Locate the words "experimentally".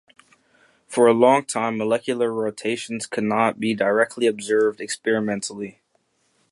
4.81-5.79